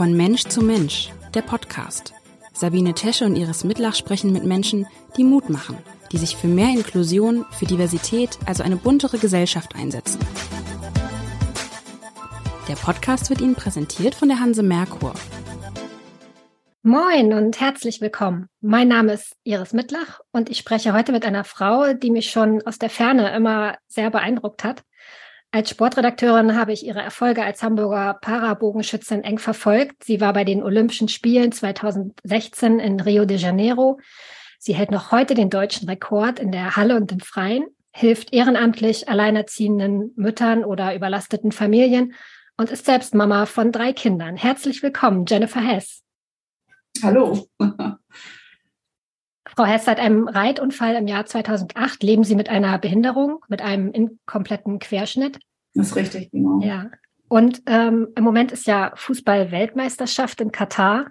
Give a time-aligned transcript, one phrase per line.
[0.00, 2.14] Von Mensch zu Mensch, der Podcast.
[2.54, 4.86] Sabine Tesche und Iris Mitlach sprechen mit Menschen,
[5.18, 5.76] die Mut machen,
[6.10, 10.18] die sich für mehr Inklusion, für Diversität, also eine buntere Gesellschaft einsetzen.
[12.66, 15.12] Der Podcast wird Ihnen präsentiert von der Hanse Merkur.
[16.82, 18.46] Moin und herzlich willkommen.
[18.62, 22.62] Mein Name ist Iris Mittlach und ich spreche heute mit einer Frau, die mich schon
[22.62, 24.82] aus der Ferne immer sehr beeindruckt hat.
[25.52, 30.04] Als Sportredakteurin habe ich ihre Erfolge als Hamburger Parabogenschützin eng verfolgt.
[30.04, 33.98] Sie war bei den Olympischen Spielen 2016 in Rio de Janeiro.
[34.60, 39.08] Sie hält noch heute den deutschen Rekord in der Halle und im Freien, hilft ehrenamtlich
[39.08, 42.14] alleinerziehenden Müttern oder überlasteten Familien
[42.56, 44.36] und ist selbst Mama von drei Kindern.
[44.36, 46.04] Herzlich willkommen, Jennifer Hess.
[47.02, 47.48] Hallo.
[49.56, 53.90] Frau Hess, seit einem Reitunfall im Jahr 2008 leben Sie mit einer Behinderung, mit einem
[53.92, 55.38] inkompletten Querschnitt.
[55.74, 56.60] Das ist richtig, genau.
[56.62, 56.90] Ja.
[57.28, 61.06] Und ähm, im Moment ist ja Fußball-Weltmeisterschaft in Katar,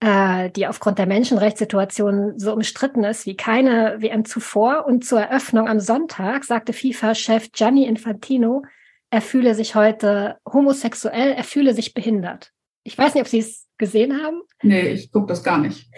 [0.00, 4.86] äh, die aufgrund der Menschenrechtssituation so umstritten ist wie keine WM zuvor.
[4.86, 8.62] Und zur Eröffnung am Sonntag sagte FIFA-Chef Gianni Infantino,
[9.10, 12.52] er fühle sich heute homosexuell, er fühle sich behindert.
[12.86, 14.42] Ich weiß nicht, ob Sie es gesehen haben.
[14.62, 15.90] Nee, ich gucke das gar nicht.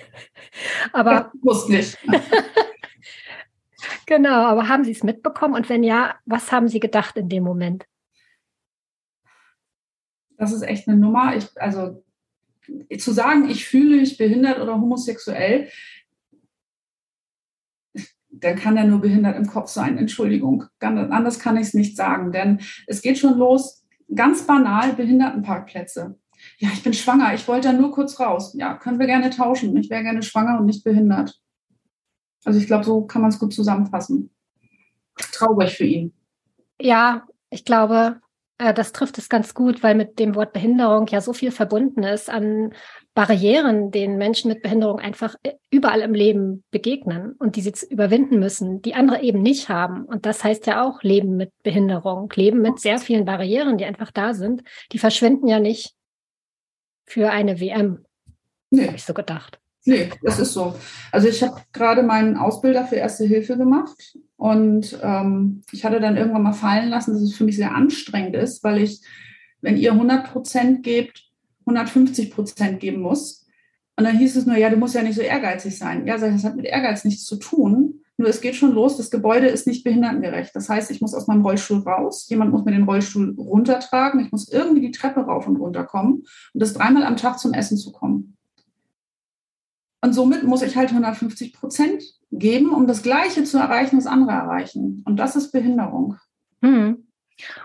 [0.95, 1.99] Aber ich muss nicht.
[4.07, 5.55] genau, aber haben Sie es mitbekommen?
[5.55, 7.85] Und wenn ja, was haben Sie gedacht in dem Moment?
[10.39, 11.37] Das ist echt eine Nummer.
[11.37, 12.03] Ich, also
[12.99, 15.69] zu sagen, ich fühle mich behindert oder homosexuell,
[18.31, 19.99] dann kann er nur behindert im Kopf sein.
[19.99, 26.19] Entschuldigung, anders kann ich es nicht sagen, denn es geht schon los, ganz banal, Behindertenparkplätze.
[26.59, 28.55] Ja, ich bin schwanger, ich wollte nur kurz raus.
[28.55, 29.77] Ja, können wir gerne tauschen.
[29.77, 31.41] Ich wäre gerne schwanger und nicht behindert.
[32.45, 34.31] Also ich glaube, so kann man es gut zusammenfassen.
[35.33, 36.13] Traurig für ihn.
[36.81, 38.21] Ja, ich glaube,
[38.59, 42.03] äh, das trifft es ganz gut, weil mit dem Wort Behinderung ja so viel verbunden
[42.03, 42.73] ist an
[43.15, 48.39] Barrieren, denen Menschen mit Behinderung einfach äh, überall im Leben begegnen und die sie überwinden
[48.39, 50.05] müssen, die andere eben nicht haben.
[50.05, 54.11] Und das heißt ja auch Leben mit Behinderung, Leben mit sehr vielen Barrieren, die einfach
[54.11, 54.63] da sind.
[54.93, 55.95] Die verschwinden ja nicht
[57.09, 58.05] für eine WM.
[58.71, 58.87] Nee.
[58.87, 59.59] Habe ich so gedacht.
[59.85, 60.75] Nee, das ist so.
[61.13, 66.17] Also ich habe gerade meinen Ausbilder für Erste Hilfe gemacht und ähm, ich hatte dann
[66.17, 69.01] irgendwann mal fallen lassen, dass es für mich sehr anstrengend ist, weil ich,
[69.63, 71.31] wenn ihr 100 Prozent gebt,
[71.61, 73.47] 150 Prozent geben muss.
[73.97, 76.07] Und dann hieß es nur, ja, du musst ja nicht so ehrgeizig sein.
[76.07, 78.03] Ja, das hat mit Ehrgeiz nichts zu tun.
[78.19, 80.55] Nur es geht schon los, das Gebäude ist nicht behindertengerecht.
[80.55, 84.33] Das heißt, ich muss aus meinem Rollstuhl raus, jemand muss mir den Rollstuhl runtertragen, ich
[84.33, 87.79] muss irgendwie die Treppe rauf und runter kommen und das dreimal am Tag zum Essen
[87.79, 88.37] zu kommen.
[90.01, 92.03] Und somit muss ich halt 150 Prozent
[92.33, 95.03] geben, um das Gleiche zu erreichen, was andere erreichen.
[95.07, 96.17] Und das ist Behinderung.
[96.63, 97.07] Hm.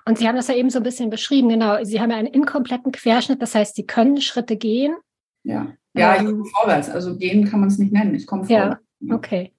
[0.05, 1.83] Und Sie haben das ja eben so ein bisschen beschrieben, genau.
[1.83, 4.95] Sie haben ja einen inkompletten Querschnitt, das heißt, Sie können Schritte gehen.
[5.43, 6.89] Ja, ja ich komme vorwärts.
[6.89, 8.13] Also gehen kann man es nicht nennen.
[8.13, 8.81] Ich komme vorwärts.
[8.99, 9.51] Ja, okay.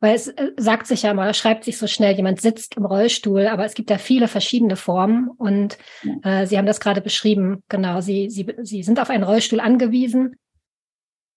[0.00, 3.46] Weil es äh, sagt sich ja mal, schreibt sich so schnell, jemand sitzt im Rollstuhl,
[3.46, 5.78] aber es gibt ja viele verschiedene Formen und
[6.22, 8.00] äh, Sie haben das gerade beschrieben, genau.
[8.00, 10.36] Sie, Sie, Sie sind auf einen Rollstuhl angewiesen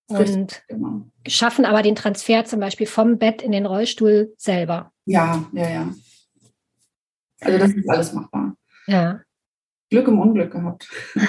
[0.07, 1.01] und genau.
[1.27, 4.91] schaffen aber den Transfer zum Beispiel vom Bett in den Rollstuhl selber.
[5.05, 5.93] Ja, ja, ja.
[7.41, 8.55] Also das ist alles machbar.
[8.87, 9.19] Ja.
[9.89, 10.89] Glück im Unglück gehabt.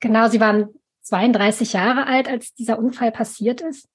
[0.00, 0.68] Genau, Sie waren
[1.00, 3.88] 32 Jahre alt, als dieser Unfall passiert ist.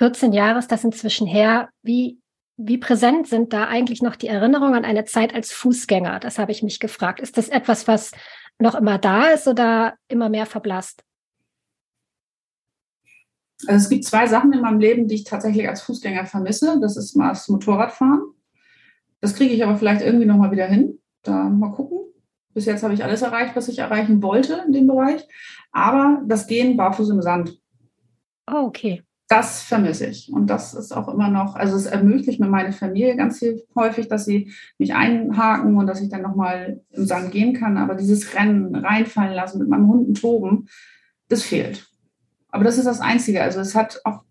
[0.00, 1.68] 14 Jahre ist das inzwischen her.
[1.82, 2.18] Wie,
[2.56, 6.20] wie präsent sind da eigentlich noch die Erinnerungen an eine Zeit als Fußgänger?
[6.20, 7.20] Das habe ich mich gefragt.
[7.20, 8.10] Ist das etwas, was
[8.58, 11.04] noch immer da ist oder immer mehr verblasst?
[13.66, 16.80] Also es gibt zwei Sachen in meinem Leben, die ich tatsächlich als Fußgänger vermisse.
[16.80, 18.22] Das ist mal das Motorradfahren.
[19.20, 20.98] Das kriege ich aber vielleicht irgendwie nochmal wieder hin.
[21.20, 21.98] Da mal gucken.
[22.54, 25.28] Bis jetzt habe ich alles erreicht, was ich erreichen wollte in dem Bereich.
[25.72, 27.60] Aber das Gehen barfuß im Sand.
[28.50, 30.32] Oh, okay das vermisse ich.
[30.32, 33.40] Und das ist auch immer noch, also es ermöglicht mir meine Familie ganz
[33.76, 37.78] häufig, dass sie mich einhaken und dass ich dann nochmal im Sand gehen kann.
[37.78, 40.66] Aber dieses Rennen, reinfallen lassen, mit meinem Hunden toben,
[41.28, 41.88] das fehlt.
[42.48, 43.40] Aber das ist das Einzige.
[43.40, 44.24] Also es hat auch,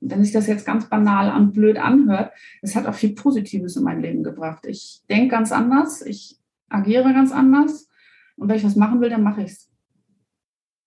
[0.00, 2.32] wenn sich das jetzt ganz banal und blöd anhört,
[2.62, 4.64] es hat auch viel Positives in mein Leben gebracht.
[4.66, 6.38] Ich denke ganz anders, ich
[6.70, 7.90] agiere ganz anders.
[8.36, 9.70] Und wenn ich was machen will, dann mache ich es.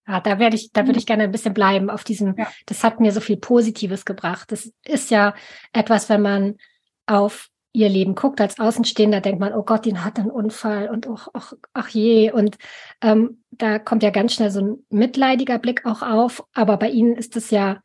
[0.10, 2.48] Ja, da werde ich, da würde ich gerne ein bisschen bleiben auf diesem, ja.
[2.66, 4.52] das hat mir so viel Positives gebracht.
[4.52, 5.36] Das ist ja
[5.72, 6.58] etwas, wenn man
[7.06, 11.08] auf ihr Leben guckt als Außenstehender, denkt man, oh Gott, den hat einen Unfall und
[11.08, 12.32] ach, ach, ach je.
[12.32, 12.58] Und
[13.02, 16.44] ähm, da kommt ja ganz schnell so ein mitleidiger Blick auch auf.
[16.54, 17.84] Aber bei Ihnen ist es ja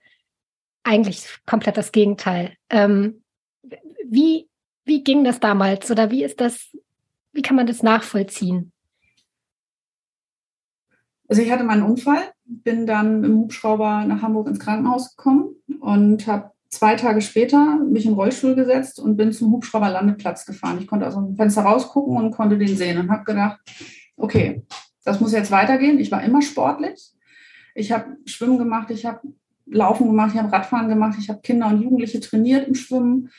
[0.83, 2.55] eigentlich komplett das Gegenteil.
[2.71, 3.23] Ähm,
[4.09, 4.49] wie,
[4.87, 6.75] wie ging das damals oder wie ist das,
[7.33, 8.73] wie kann man das nachvollziehen?
[11.29, 16.27] Also ich hatte meinen Unfall, bin dann im Hubschrauber nach Hamburg ins Krankenhaus gekommen und
[16.27, 20.79] habe zwei Tage später mich in Rollstuhl gesetzt und bin zum Hubschrauberlandeplatz gefahren.
[20.81, 23.61] Ich konnte aus dem Fenster rausgucken und konnte den sehen und habe gedacht,
[24.17, 24.63] okay,
[25.05, 25.99] das muss jetzt weitergehen.
[25.99, 27.13] Ich war immer sportlich.
[27.75, 29.21] Ich habe Schwimmen gemacht, ich habe
[29.67, 33.31] Laufen gemacht, ich habe Radfahren gemacht, ich habe Kinder und Jugendliche trainiert im Schwimmen.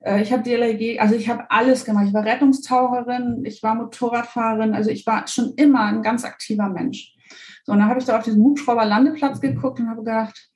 [0.00, 2.06] Äh, ich habe DLRG, also ich habe alles gemacht.
[2.06, 7.14] Ich war Rettungstaucherin, ich war Motorradfahrerin, also ich war schon immer ein ganz aktiver Mensch.
[7.64, 10.50] So, und dann habe ich da auf diesen Hubschrauber-Landeplatz geguckt und habe gedacht,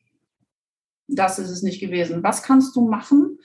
[1.09, 2.23] das ist es nicht gewesen.
[2.23, 3.39] Was kannst du machen,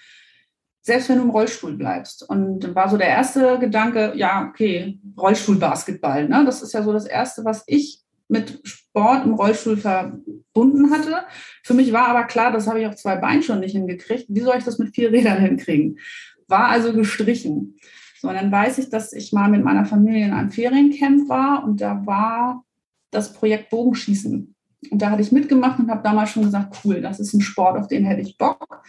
[0.81, 2.27] selbst wenn du im Rollstuhl bleibst?
[2.27, 6.27] Und war so der erste Gedanke, ja, okay, Rollstuhlbasketball.
[6.27, 6.43] Ne?
[6.45, 11.23] Das ist ja so das Erste, was ich mit Sport im Rollstuhl verbunden hatte.
[11.63, 14.25] Für mich war aber klar, das habe ich auf zwei Beinen schon nicht hingekriegt.
[14.29, 15.99] Wie soll ich das mit vier Rädern hinkriegen?
[16.47, 17.77] War also gestrichen.
[18.19, 21.63] So, und dann weiß ich, dass ich mal mit meiner Familie in einem Feriencamp war
[21.63, 22.63] und da war
[23.11, 24.55] das Projekt Bogenschießen.
[24.89, 27.77] Und da hatte ich mitgemacht und habe damals schon gesagt, cool, das ist ein Sport,
[27.77, 28.81] auf den hätte ich Bock.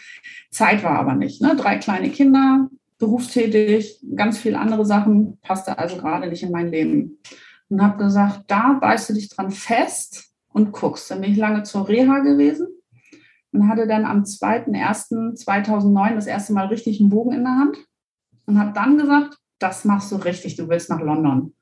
[0.50, 1.42] Zeit war aber nicht.
[1.42, 1.54] Ne?
[1.54, 7.18] Drei kleine Kinder, berufstätig, ganz viele andere Sachen, passte also gerade nicht in mein Leben
[7.68, 11.10] und habe gesagt, da beißt du dich dran fest und guckst.
[11.10, 12.68] Dann bin ich lange zur Reha gewesen
[13.52, 17.78] und hatte dann am 2.1.2009 das erste Mal richtig einen Bogen in der Hand
[18.46, 21.54] und habe dann gesagt, das machst du richtig, du willst nach London.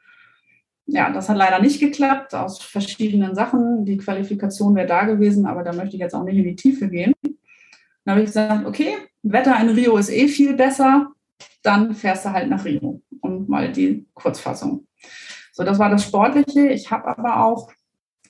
[0.87, 3.85] Ja, das hat leider nicht geklappt, aus verschiedenen Sachen.
[3.85, 6.89] Die Qualifikation wäre da gewesen, aber da möchte ich jetzt auch nicht in die Tiefe
[6.89, 7.15] gehen.
[8.05, 11.13] Dann habe ich gesagt, okay, Wetter in Rio ist eh viel besser,
[11.63, 13.03] dann fährst du halt nach Rio.
[13.21, 14.87] Und mal die Kurzfassung.
[15.53, 16.69] So, das war das Sportliche.
[16.69, 17.71] Ich habe aber auch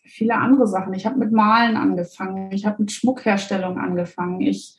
[0.02, 0.92] viele andere Sachen.
[0.94, 2.50] Ich habe mit Malen angefangen.
[2.52, 4.40] Ich habe mit Schmuckherstellung angefangen.
[4.40, 4.76] Ich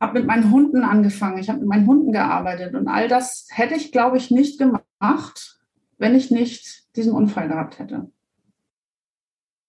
[0.00, 1.38] habe mit meinen Hunden angefangen.
[1.38, 2.74] Ich habe mit meinen Hunden gearbeitet.
[2.74, 5.60] Und all das hätte ich, glaube ich, nicht gemacht,
[5.98, 8.10] wenn ich nicht diesen Unfall gehabt hätte.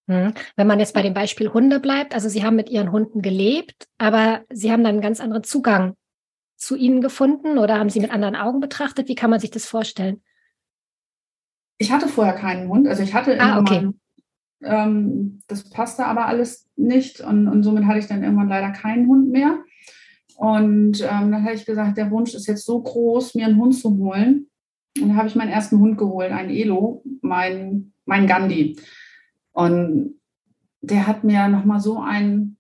[0.07, 0.33] Hm.
[0.55, 3.87] Wenn man jetzt bei dem Beispiel Hunde bleibt, also Sie haben mit Ihren Hunden gelebt,
[3.97, 5.95] aber Sie haben dann einen ganz anderen Zugang
[6.57, 9.07] zu ihnen gefunden oder haben Sie mit anderen Augen betrachtet?
[9.07, 10.21] Wie kann man sich das vorstellen?
[11.77, 13.89] Ich hatte vorher keinen Hund, also ich hatte ah, okay.
[14.63, 19.07] ähm, das passte aber alles nicht und, und somit hatte ich dann irgendwann leider keinen
[19.07, 19.59] Hund mehr.
[20.37, 23.75] Und ähm, dann habe ich gesagt, der Wunsch ist jetzt so groß, mir einen Hund
[23.75, 24.47] zu holen.
[24.99, 28.79] Und dann habe ich meinen ersten Hund geholt, einen Elo, mein, mein Gandhi.
[29.51, 30.19] Und
[30.81, 32.57] der hat mir nochmal so einen,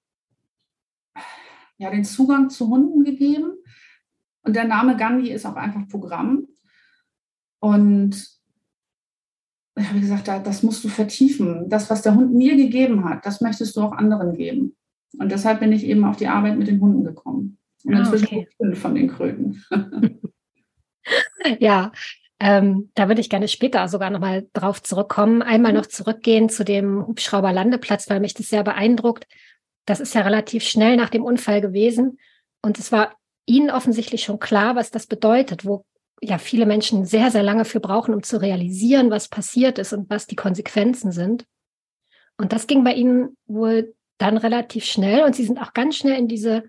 [1.77, 3.53] ja, den Zugang zu Hunden gegeben.
[4.43, 6.47] Und der Name Gandhi ist auch einfach Programm.
[7.59, 8.35] Und
[9.77, 11.69] ich habe gesagt, das musst du vertiefen.
[11.69, 14.75] Das, was der Hund mir gegeben hat, das möchtest du auch anderen geben.
[15.17, 17.57] Und deshalb bin ich eben auf die Arbeit mit den Hunden gekommen.
[17.83, 18.47] Und ah, inzwischen okay.
[18.57, 19.63] fünf von den Kröten.
[21.59, 21.91] ja,
[22.39, 25.41] ähm, da würde ich gerne später sogar nochmal drauf zurückkommen.
[25.41, 29.25] Einmal noch zurückgehen zu dem Hubschrauberlandeplatz, weil mich das sehr beeindruckt.
[29.85, 32.19] Das ist ja relativ schnell nach dem Unfall gewesen.
[32.61, 33.15] Und es war
[33.45, 35.85] Ihnen offensichtlich schon klar, was das bedeutet, wo
[36.21, 40.09] ja viele Menschen sehr, sehr lange für brauchen, um zu realisieren, was passiert ist und
[40.09, 41.45] was die Konsequenzen sind.
[42.37, 46.17] Und das ging bei ihnen wohl dann relativ schnell und sie sind auch ganz schnell
[46.17, 46.63] in diese,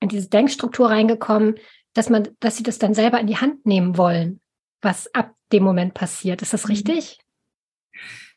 [0.00, 1.56] in diese Denkstruktur reingekommen,
[1.94, 4.40] dass man, dass sie das dann selber in die Hand nehmen wollen,
[4.80, 6.42] was ab dem Moment passiert.
[6.42, 6.70] Ist das mhm.
[6.70, 7.18] richtig?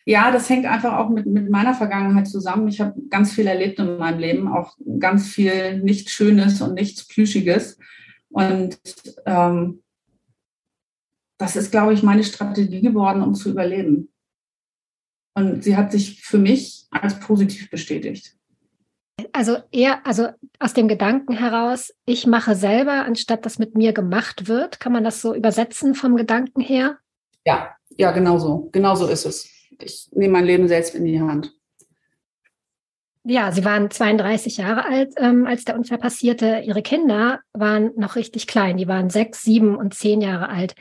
[0.05, 2.67] Ja, das hängt einfach auch mit, mit meiner Vergangenheit zusammen.
[2.67, 7.07] Ich habe ganz viel erlebt in meinem Leben, auch ganz viel nichts Schönes und nichts
[7.07, 7.77] Plüschiges.
[8.29, 8.79] Und
[9.25, 9.83] ähm,
[11.37, 14.09] das ist, glaube ich, meine Strategie geworden, um zu überleben.
[15.33, 18.35] Und sie hat sich für mich als positiv bestätigt.
[19.33, 24.47] Also eher, also aus dem Gedanken heraus, ich mache selber, anstatt dass mit mir gemacht
[24.47, 24.79] wird.
[24.79, 26.97] Kann man das so übersetzen vom Gedanken her?
[27.45, 28.69] Ja, ja, genau so.
[28.71, 29.49] Genau so ist es.
[29.79, 31.53] Ich nehme mein Leben selbst in die Hand.
[33.23, 36.63] Ja, Sie waren 32 Jahre alt, ähm, als der Unfall passierte.
[36.65, 38.77] Ihre Kinder waren noch richtig klein.
[38.77, 40.73] Die waren sechs, sieben und zehn Jahre alt.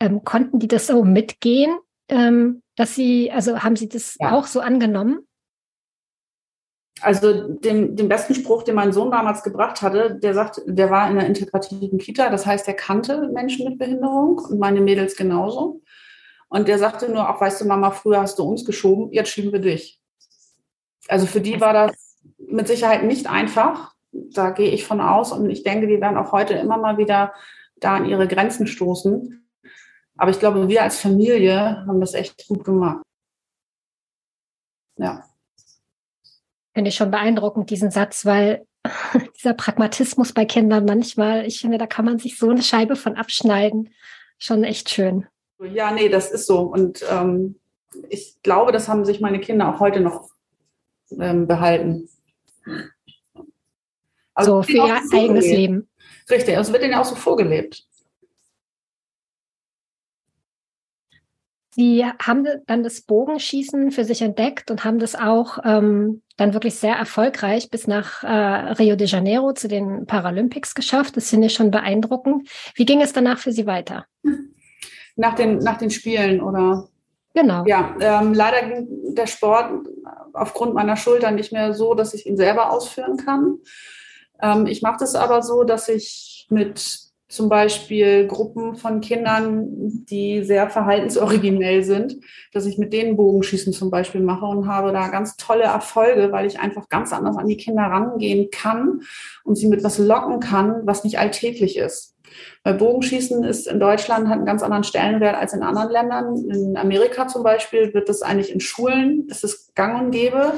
[0.00, 1.76] Ähm, konnten die das so mitgehen,
[2.08, 4.32] ähm, dass sie, also haben sie das ja.
[4.32, 5.26] auch so angenommen?
[7.00, 11.10] Also den, den besten Spruch, den mein Sohn damals gebracht hatte, der sagt, der war
[11.10, 15.82] in einer integrativen Kita, das heißt, er kannte Menschen mit Behinderung und meine Mädels genauso.
[16.48, 19.52] Und der sagte nur, auch weißt du, Mama, früher hast du uns geschoben, jetzt schieben
[19.52, 20.00] wir dich.
[21.08, 23.94] Also für die war das mit Sicherheit nicht einfach.
[24.12, 27.34] Da gehe ich von aus und ich denke, die werden auch heute immer mal wieder
[27.76, 29.44] da an ihre Grenzen stoßen.
[30.16, 33.02] Aber ich glaube, wir als Familie haben das echt gut gemacht.
[34.96, 35.24] Ja.
[36.74, 38.66] Finde ich schon beeindruckend, diesen Satz, weil
[39.36, 43.16] dieser Pragmatismus bei Kindern manchmal, ich finde, da kann man sich so eine Scheibe von
[43.16, 43.90] abschneiden.
[44.38, 45.26] Schon echt schön.
[45.60, 46.60] Ja, nee, das ist so.
[46.60, 47.56] Und ähm,
[48.10, 50.28] ich glaube, das haben sich meine Kinder auch heute noch
[51.18, 52.08] ähm, behalten.
[54.34, 55.88] Also so für ihr eigenes Leben.
[56.28, 57.86] Richtig, also wird ihnen auch so vorgelebt.
[61.74, 66.76] Sie haben dann das Bogenschießen für sich entdeckt und haben das auch ähm, dann wirklich
[66.76, 68.28] sehr erfolgreich bis nach äh,
[68.74, 71.16] Rio de Janeiro zu den Paralympics geschafft.
[71.16, 72.48] Das finde ich schon beeindruckend.
[72.76, 74.06] Wie ging es danach für Sie weiter?
[75.16, 76.88] Nach den, nach den Spielen oder?
[77.34, 77.64] Genau.
[77.66, 79.88] Ja, ähm, leider ging der Sport
[80.32, 83.58] aufgrund meiner Schulter nicht mehr so, dass ich ihn selber ausführen kann.
[84.40, 89.66] Ähm, ich mache das aber so, dass ich mit zum Beispiel Gruppen von Kindern,
[90.04, 92.16] die sehr verhaltensoriginell sind,
[92.52, 96.46] dass ich mit denen Bogenschießen zum Beispiel mache und habe da ganz tolle Erfolge, weil
[96.46, 99.00] ich einfach ganz anders an die Kinder rangehen kann
[99.42, 102.14] und sie mit was locken kann, was nicht alltäglich ist.
[102.62, 106.36] Weil Bogenschießen ist in Deutschland hat einen ganz anderen Stellenwert als in anderen Ländern.
[106.50, 110.52] In Amerika zum Beispiel wird das eigentlich in Schulen, ist es gang und gäbe.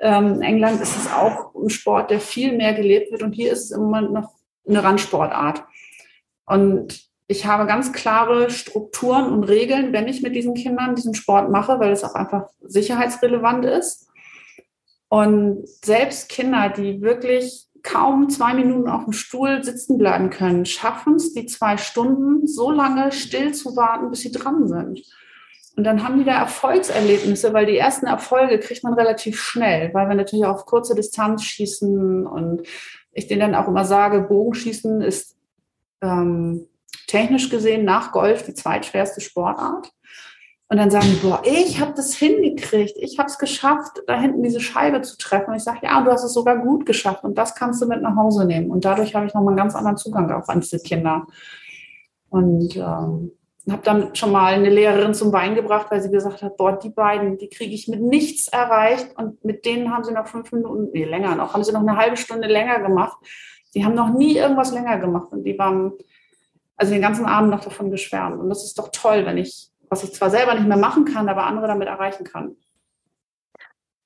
[0.00, 3.52] Ähm, in England ist es auch ein Sport, der viel mehr gelebt wird und hier
[3.52, 4.30] ist es im Moment noch
[4.68, 5.62] eine Randsportart.
[6.46, 11.50] Und ich habe ganz klare Strukturen und Regeln, wenn ich mit diesen Kindern diesen Sport
[11.50, 14.08] mache, weil es auch einfach sicherheitsrelevant ist.
[15.08, 21.16] Und selbst Kinder, die wirklich kaum zwei Minuten auf dem Stuhl sitzen bleiben können, schaffen
[21.16, 25.02] es, die zwei Stunden so lange still zu warten, bis sie dran sind.
[25.76, 30.08] Und dann haben die da Erfolgserlebnisse, weil die ersten Erfolge kriegt man relativ schnell, weil
[30.08, 32.62] wir natürlich auf kurze Distanz schießen und
[33.12, 35.35] ich denen dann auch immer sage, Bogenschießen ist
[36.06, 36.66] ähm,
[37.06, 39.92] technisch gesehen nach Golf die zweitschwerste Sportart.
[40.68, 44.42] Und dann sagen die, boah, ich habe das hingekriegt, ich habe es geschafft, da hinten
[44.42, 45.50] diese Scheibe zu treffen.
[45.50, 48.02] Und ich sage, ja, du hast es sogar gut geschafft und das kannst du mit
[48.02, 48.70] nach Hause nehmen.
[48.70, 51.26] Und dadurch habe ich nochmal einen ganz anderen Zugang auch an diese Kinder.
[52.30, 53.30] Und ähm,
[53.70, 56.90] habe dann schon mal eine Lehrerin zum Wein gebracht, weil sie gesagt hat, boah, die
[56.90, 59.16] beiden, die kriege ich mit nichts erreicht.
[59.16, 61.96] Und mit denen haben sie noch fünf Minuten, nee, länger noch, haben sie noch eine
[61.96, 63.16] halbe Stunde länger gemacht.
[63.76, 65.92] Die haben noch nie irgendwas länger gemacht und die waren
[66.78, 68.40] also den ganzen Abend noch davon geschwärmt.
[68.40, 71.28] Und das ist doch toll, wenn ich, was ich zwar selber nicht mehr machen kann,
[71.28, 72.56] aber andere damit erreichen kann.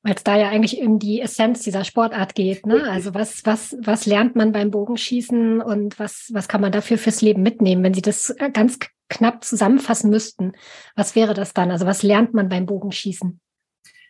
[0.03, 2.67] Weil es da ja eigentlich um die Essenz dieser Sportart geht.
[2.67, 2.83] Ne?
[2.91, 7.23] Also was, was, was lernt man beim Bogenschießen und was, was kann man dafür fürs
[7.23, 7.85] Leben mitnehmen?
[7.85, 10.53] Wenn Sie das äh, ganz knapp zusammenfassen müssten,
[10.97, 11.71] was wäre das dann?
[11.71, 13.41] Also was lernt man beim Bogenschießen?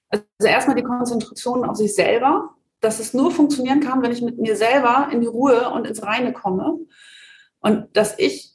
[0.09, 4.39] Also erstmal die Konzentration auf sich selber, dass es nur funktionieren kann, wenn ich mit
[4.39, 6.79] mir selber in die Ruhe und ins Reine komme.
[7.61, 8.55] Und dass ich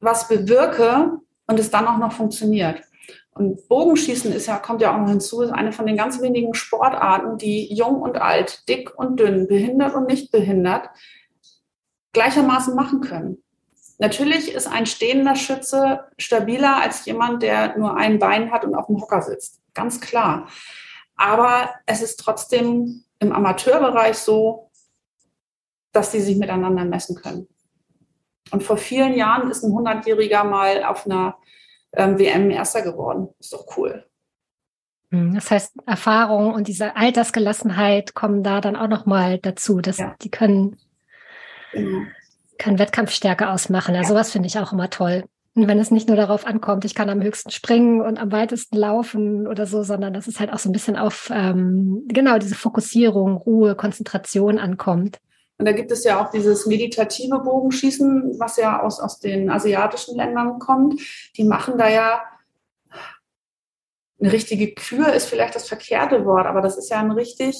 [0.00, 2.82] was bewirke und es dann auch noch funktioniert.
[3.32, 6.54] Und Bogenschießen ist ja, kommt ja auch noch hinzu, ist eine von den ganz wenigen
[6.54, 10.88] Sportarten, die jung und alt, dick und dünn, behindert und nicht behindert,
[12.12, 13.42] gleichermaßen machen können.
[13.98, 18.86] Natürlich ist ein stehender Schütze stabiler als jemand, der nur ein Bein hat und auf
[18.86, 19.60] dem Hocker sitzt.
[19.72, 20.48] Ganz klar.
[21.16, 24.70] Aber es ist trotzdem im Amateurbereich so,
[25.92, 27.48] dass die sich miteinander messen können.
[28.50, 31.36] Und vor vielen Jahren ist ein 100-Jähriger mal auf einer
[31.92, 33.28] ähm, WM Erster geworden.
[33.38, 34.04] Ist doch cool.
[35.10, 39.80] Hm, das heißt, Erfahrung und diese Altersgelassenheit kommen da dann auch nochmal dazu.
[39.80, 40.14] Dass ja.
[40.22, 40.76] Die können,
[41.72, 42.02] genau.
[42.58, 43.94] können Wettkampfstärke ausmachen.
[43.94, 44.18] Also ja.
[44.18, 45.24] sowas finde ich auch immer toll.
[45.56, 48.76] Und wenn es nicht nur darauf ankommt, ich kann am höchsten springen und am weitesten
[48.76, 52.56] laufen oder so, sondern dass es halt auch so ein bisschen auf ähm, genau diese
[52.56, 55.18] Fokussierung, Ruhe, Konzentration ankommt.
[55.58, 60.16] Und da gibt es ja auch dieses meditative Bogenschießen, was ja aus, aus den asiatischen
[60.16, 61.00] Ländern kommt.
[61.36, 62.22] Die machen da ja
[64.20, 67.56] eine richtige Kür ist vielleicht das verkehrte Wort, aber das ist ja ein richtig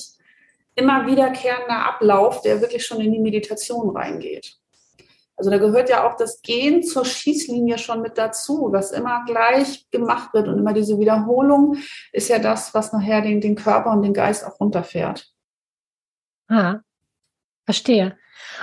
[0.75, 4.59] immer wiederkehrender Ablauf, der wirklich schon in die Meditation reingeht.
[5.37, 9.89] Also da gehört ja auch das Gehen zur Schießlinie schon mit dazu, was immer gleich
[9.91, 10.49] gemacht wird.
[10.49, 11.77] Und immer diese Wiederholung
[12.13, 15.29] ist ja das, was nachher den, den Körper und den Geist auch runterfährt.
[16.49, 16.81] Ah,
[17.65, 18.17] verstehe.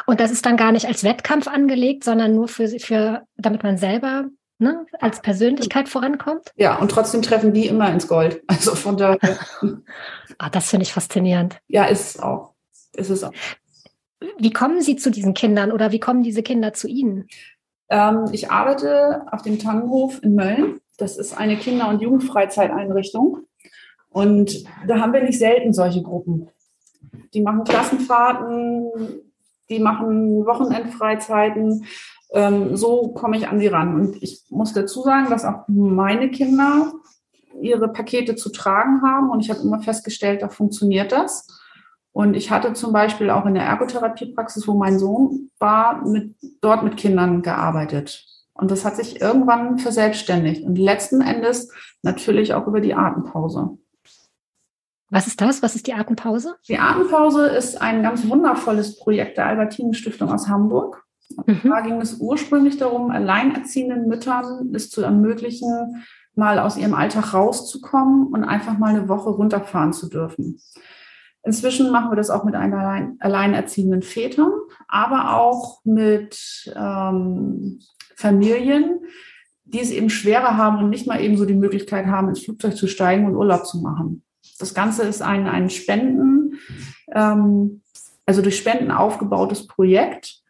[0.05, 3.77] Und das ist dann gar nicht als Wettkampf angelegt, sondern nur für, für damit man
[3.77, 4.29] selber
[4.61, 6.53] ne, als Persönlichkeit vorankommt?
[6.55, 8.41] Ja, und trotzdem treffen die immer ins Gold.
[8.47, 9.39] Also von daher.
[10.37, 11.59] ah, das finde ich faszinierend.
[11.67, 12.53] Ja, ist es auch.
[12.93, 13.33] Ist es auch.
[14.37, 17.27] Wie kommen Sie zu diesen Kindern oder wie kommen diese Kinder zu Ihnen?
[17.89, 20.79] Ähm, ich arbeite auf dem Tannenhof in Mölln.
[20.97, 23.39] Das ist eine Kinder- und Jugendfreizeiteinrichtung.
[24.09, 26.49] Und da haben wir nicht selten solche Gruppen.
[27.33, 28.91] Die machen Klassenfahrten,
[29.69, 31.85] die machen Wochenendfreizeiten.
[32.33, 33.95] Ähm, so komme ich an sie ran.
[33.95, 36.93] Und ich muss dazu sagen, dass auch meine Kinder
[37.59, 39.29] ihre Pakete zu tragen haben.
[39.29, 41.47] Und ich habe immer festgestellt, da funktioniert das.
[42.13, 46.83] Und ich hatte zum Beispiel auch in der Ergotherapiepraxis, wo mein Sohn war, mit, dort
[46.83, 48.25] mit Kindern gearbeitet.
[48.53, 51.71] Und das hat sich irgendwann verselbstständigt und letzten Endes
[52.03, 53.77] natürlich auch über die Atempause.
[55.09, 55.61] Was ist das?
[55.61, 56.55] Was ist die Atempause?
[56.67, 61.03] Die Atempause ist ein ganz wundervolles Projekt der Albertinen Stiftung aus Hamburg.
[61.45, 61.61] Mhm.
[61.63, 66.03] Da ging es ursprünglich darum, alleinerziehenden Müttern es zu ermöglichen,
[66.35, 70.59] mal aus ihrem Alltag rauszukommen und einfach mal eine Woche runterfahren zu dürfen.
[71.43, 74.51] Inzwischen machen wir das auch mit allein, alleinerziehenden Vätern,
[74.87, 77.79] aber auch mit ähm,
[78.15, 78.99] Familien,
[79.63, 82.75] die es eben schwerer haben und nicht mal eben so die Möglichkeit haben, ins Flugzeug
[82.75, 84.23] zu steigen und Urlaub zu machen.
[84.59, 86.59] Das Ganze ist ein, ein Spenden,
[87.13, 87.81] ähm,
[88.25, 90.41] also durch Spenden aufgebautes Projekt.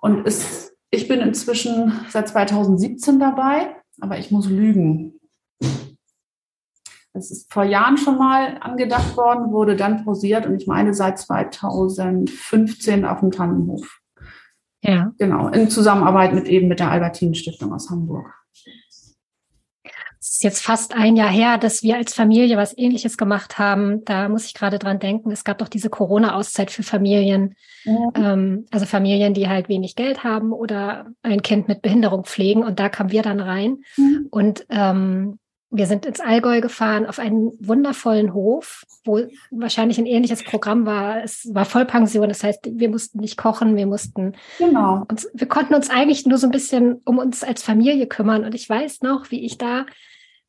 [0.00, 5.17] Und ist, ich bin inzwischen seit 2017 dabei, aber ich muss lügen.
[7.18, 11.18] Es ist vor Jahren schon mal angedacht worden, wurde dann pausiert und ich meine seit
[11.18, 14.00] 2015 auf dem Tannenhof.
[14.82, 15.12] Ja.
[15.18, 18.32] Genau, in Zusammenarbeit mit eben mit der Albertinen Stiftung aus Hamburg.
[20.20, 24.04] Es ist jetzt fast ein Jahr her, dass wir als Familie was Ähnliches gemacht haben.
[24.04, 25.30] Da muss ich gerade dran denken.
[25.30, 27.54] Es gab doch diese Corona-Auszeit für Familien.
[27.84, 28.10] Mhm.
[28.14, 32.62] Ähm, also Familien, die halt wenig Geld haben oder ein Kind mit Behinderung pflegen.
[32.64, 33.78] Und da kamen wir dann rein.
[33.96, 34.26] Mhm.
[34.30, 35.38] Und ähm,
[35.70, 39.20] wir sind ins Allgäu gefahren auf einen wundervollen Hof, wo
[39.50, 41.22] wahrscheinlich ein ähnliches Programm war.
[41.22, 45.04] Es war Vollpension, das heißt, wir mussten nicht kochen, wir mussten genau.
[45.08, 48.44] uns, wir konnten uns eigentlich nur so ein bisschen um uns als Familie kümmern.
[48.44, 49.84] Und ich weiß noch, wie ich da,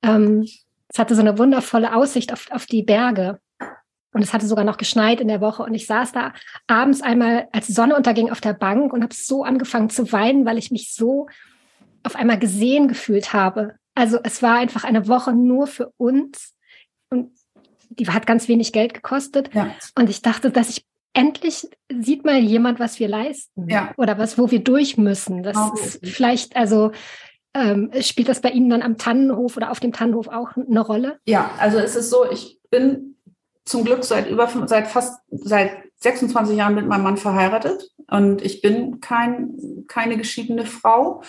[0.04, 0.48] ähm,
[0.88, 3.40] es hatte so eine wundervolle Aussicht auf, auf die Berge.
[4.12, 5.64] Und es hatte sogar noch geschneit in der Woche.
[5.64, 6.34] Und ich saß da
[6.66, 10.46] abends einmal, als die Sonne unterging, auf der Bank und habe so angefangen zu weinen,
[10.46, 11.28] weil ich mich so
[12.04, 16.54] auf einmal gesehen gefühlt habe also es war einfach eine Woche nur für uns
[17.10, 17.32] und
[17.90, 19.54] die hat ganz wenig Geld gekostet.
[19.54, 19.74] Ja.
[19.98, 23.94] Und ich dachte, dass ich endlich sieht mal jemand, was wir leisten ja.
[23.98, 25.44] oder was, wo wir durch müssen.
[25.44, 25.74] Das oh.
[25.74, 26.92] ist vielleicht, also
[27.56, 31.20] ähm, spielt das bei Ihnen dann am Tannenhof oder auf dem Tannenhof auch eine Rolle?
[31.26, 33.16] Ja, also es ist so, ich bin
[33.66, 38.62] zum Glück seit über seit fast seit 26 Jahren mit meinem Mann verheiratet und ich
[38.62, 41.24] bin kein, keine geschiedene Frau.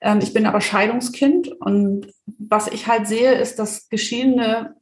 [0.00, 4.76] Ähm, ich bin aber Scheidungskind und was ich halt sehe, ist, dass geschiedene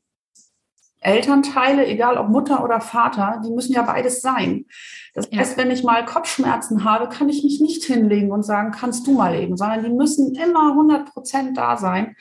[1.01, 4.65] Elternteile, egal ob Mutter oder Vater, die müssen ja beides sein.
[5.13, 5.63] Das heißt, ja.
[5.63, 9.35] wenn ich mal Kopfschmerzen habe, kann ich mich nicht hinlegen und sagen, kannst du mal
[9.35, 12.17] eben, sondern die müssen immer 100 Prozent da sein.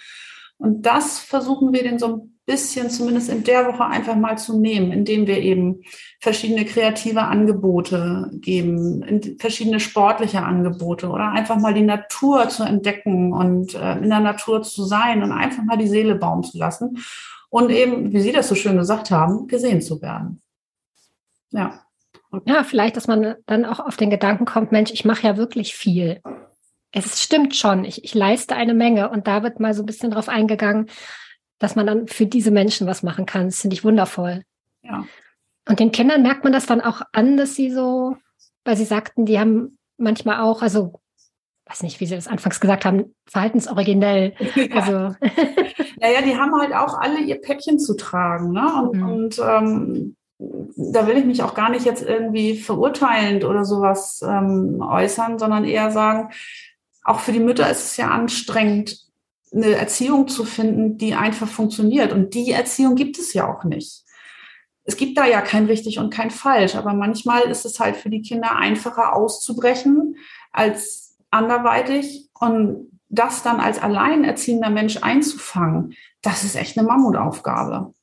[0.58, 4.60] Und das versuchen wir den so ein bisschen zumindest in der Woche einfach mal zu
[4.60, 5.82] nehmen, indem wir eben
[6.20, 13.76] verschiedene kreative Angebote geben, verschiedene sportliche Angebote oder einfach mal die Natur zu entdecken und
[13.76, 16.98] äh, in der Natur zu sein und einfach mal die Seele bauen zu lassen
[17.50, 20.42] und eben, wie Sie das so schön gesagt haben, gesehen zu werden.
[21.52, 21.82] Ja.
[22.46, 25.76] Ja, vielleicht, dass man dann auch auf den Gedanken kommt, Mensch, ich mache ja wirklich
[25.76, 26.20] viel.
[26.92, 30.10] Es stimmt schon, ich, ich leiste eine Menge und da wird mal so ein bisschen
[30.10, 30.88] drauf eingegangen,
[31.64, 33.46] dass man dann für diese Menschen was machen kann.
[33.46, 34.44] Das finde ich wundervoll.
[34.82, 35.06] Ja.
[35.68, 38.18] Und den Kindern merkt man das dann auch an, dass sie so,
[38.66, 41.00] weil sie sagten, die haben manchmal auch, also
[41.68, 44.34] weiß nicht, wie sie das anfangs gesagt haben, verhaltensoriginell.
[44.56, 44.76] Ja.
[44.76, 45.16] Also.
[46.02, 48.52] Naja, die haben halt auch alle ihr Päckchen zu tragen.
[48.52, 48.70] Ne?
[48.82, 49.10] Und, mhm.
[49.10, 50.16] und ähm,
[50.76, 55.64] da will ich mich auch gar nicht jetzt irgendwie verurteilend oder sowas ähm, äußern, sondern
[55.64, 56.34] eher sagen,
[57.06, 59.03] auch für die Mütter ist es ja anstrengend,
[59.54, 62.12] eine Erziehung zu finden, die einfach funktioniert.
[62.12, 64.04] Und die Erziehung gibt es ja auch nicht.
[64.86, 68.10] Es gibt da ja kein richtig und kein falsch, aber manchmal ist es halt für
[68.10, 70.18] die Kinder einfacher auszubrechen
[70.52, 77.94] als anderweitig und das dann als alleinerziehender Mensch einzufangen, das ist echt eine Mammutaufgabe.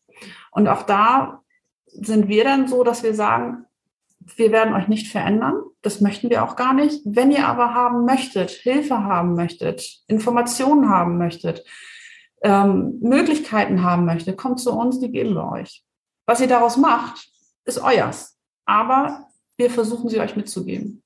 [0.53, 1.43] Und auch da
[1.87, 3.67] sind wir dann so, dass wir sagen,
[4.37, 5.55] wir werden euch nicht verändern.
[5.83, 7.01] Das möchten wir auch gar nicht.
[7.05, 11.65] Wenn ihr aber haben möchtet, Hilfe haben möchtet, Informationen haben möchtet,
[12.43, 15.85] ähm, Möglichkeiten haben möchtet, kommt zu uns, die geben wir euch.
[16.27, 17.29] Was ihr daraus macht,
[17.65, 18.39] ist euers.
[18.65, 21.03] Aber wir versuchen sie euch mitzugeben.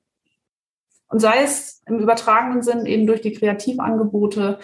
[1.09, 4.59] Und sei es im übertragenen Sinn eben durch die Kreativangebote,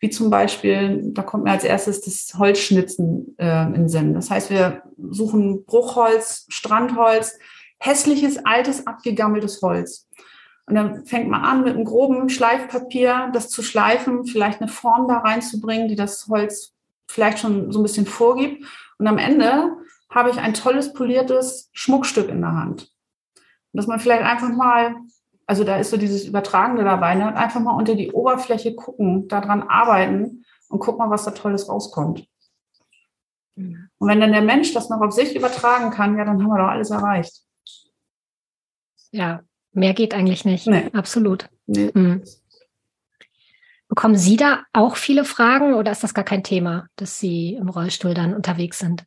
[0.00, 4.12] wie zum Beispiel, da kommt mir als erstes das Holzschnitzen äh, in Sinn.
[4.12, 7.38] Das heißt, wir suchen Bruchholz, Strandholz,
[7.78, 10.08] hässliches, altes, abgegammeltes Holz.
[10.66, 15.08] Und dann fängt man an, mit einem groben Schleifpapier das zu schleifen, vielleicht eine Form
[15.08, 16.72] da reinzubringen, die das Holz
[17.06, 18.64] vielleicht schon so ein bisschen vorgibt.
[18.98, 19.76] Und am Ende
[20.10, 22.92] habe ich ein tolles, poliertes Schmuckstück in der Hand.
[23.72, 24.94] Und dass man vielleicht einfach mal,
[25.46, 27.36] also da ist so dieses Übertragende dabei, ne?
[27.36, 32.26] einfach mal unter die Oberfläche gucken, daran arbeiten und guck mal, was da Tolles rauskommt.
[33.56, 36.58] Und wenn dann der Mensch das noch auf sich übertragen kann, ja, dann haben wir
[36.58, 37.43] doch alles erreicht.
[39.14, 40.66] Ja, mehr geht eigentlich nicht.
[40.66, 40.90] Nee.
[40.92, 41.48] Absolut.
[41.66, 41.92] Nee.
[41.94, 42.24] Mhm.
[43.88, 47.68] Bekommen Sie da auch viele Fragen oder ist das gar kein Thema, dass Sie im
[47.68, 49.04] Rollstuhl dann unterwegs sind?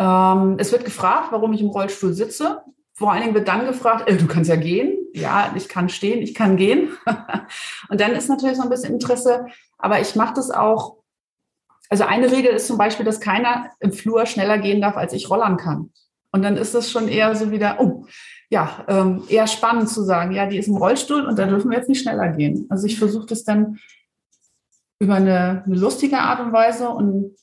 [0.00, 2.62] Ähm, es wird gefragt, warum ich im Rollstuhl sitze.
[2.92, 4.98] Vor allen Dingen wird dann gefragt, äh, du kannst ja gehen.
[5.14, 6.88] Ja, ich kann stehen, ich kann gehen.
[7.88, 9.46] und dann ist natürlich so ein bisschen Interesse,
[9.78, 10.96] aber ich mache das auch.
[11.88, 15.30] Also eine Regel ist zum Beispiel, dass keiner im Flur schneller gehen darf, als ich
[15.30, 15.92] rollern kann.
[16.32, 18.06] Und dann ist das schon eher so wieder, oh,
[18.50, 21.78] ja, ähm, eher spannend zu sagen, ja, die ist im Rollstuhl und da dürfen wir
[21.78, 22.66] jetzt nicht schneller gehen.
[22.68, 23.78] Also ich versuche das dann
[24.98, 27.36] über eine, eine lustige Art und Weise und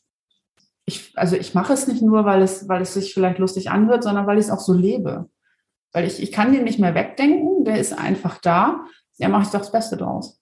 [0.86, 4.04] ich, also ich mache es nicht nur, weil es, weil es sich vielleicht lustig anhört,
[4.04, 5.30] sondern weil ich es auch so lebe.
[5.94, 8.86] Weil ich, ich kann den nicht mehr wegdenken, der ist einfach da.
[9.18, 10.42] Ja, mache ich doch das Beste draus.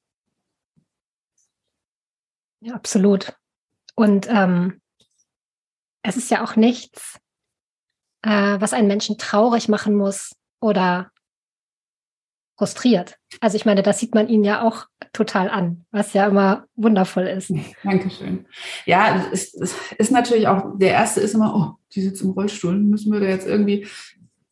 [2.61, 3.35] Ja, absolut.
[3.95, 4.81] Und ähm,
[6.01, 7.19] es ist ja auch nichts,
[8.23, 11.11] äh, was einen Menschen traurig machen muss oder
[12.57, 13.17] frustriert.
[13.41, 17.27] Also ich meine, das sieht man ihnen ja auch total an, was ja immer wundervoll
[17.27, 17.51] ist.
[17.83, 18.45] Dankeschön.
[18.85, 23.11] Ja, es, ist natürlich auch, der erste ist immer, oh, die sitzt im Rollstuhl, müssen
[23.11, 23.87] wir da jetzt irgendwie,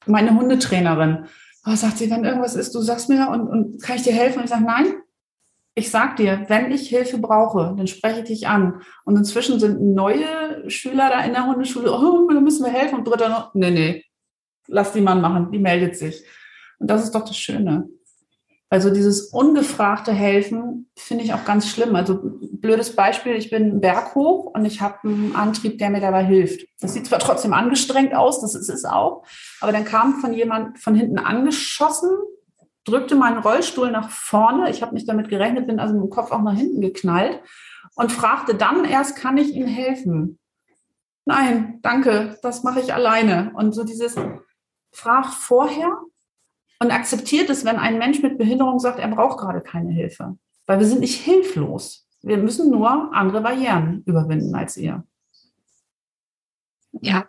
[0.06, 1.26] meine Hundetrainerin,
[1.66, 4.40] oh, sagt sie, wenn irgendwas ist, du sagst mir und, und kann ich dir helfen?
[4.40, 4.86] Und ich sage, nein,
[5.76, 8.82] ich sag dir, wenn ich Hilfe brauche, dann spreche ich dich an.
[9.06, 13.00] Und inzwischen sind neue Schüler da in der Hundeschule, oh, da müssen wir helfen.
[13.00, 14.06] Und dritter noch, nee, nee,
[14.68, 16.24] lass die Mann machen, die meldet sich.
[16.80, 17.88] Und das ist doch das Schöne.
[18.74, 21.96] Also dieses ungefragte Helfen finde ich auch ganz schlimm.
[21.96, 26.24] Also blödes Beispiel, ich bin Berg hoch und ich habe einen Antrieb, der mir dabei
[26.24, 26.66] hilft.
[26.80, 29.28] Das sieht zwar trotzdem angestrengt aus, das ist es auch,
[29.62, 32.10] aber dann kam von jemand von hinten angeschossen,
[32.84, 34.72] drückte meinen Rollstuhl nach vorne.
[34.72, 37.42] Ich habe nicht damit gerechnet, bin also mit dem Kopf auch nach hinten geknallt
[37.94, 40.40] und fragte dann erst, kann ich Ihnen helfen?
[41.26, 43.52] Nein, danke, das mache ich alleine.
[43.54, 44.16] Und so dieses
[44.94, 45.98] Frag vorher
[46.80, 50.38] und akzeptiert es, wenn ein Mensch mit Behinderung sagt, er braucht gerade keine Hilfe.
[50.66, 52.08] Weil wir sind nicht hilflos.
[52.22, 55.04] Wir müssen nur andere Barrieren überwinden als ihr.
[57.02, 57.28] Ja,